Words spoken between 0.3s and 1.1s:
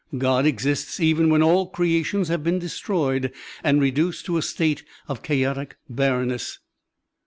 exists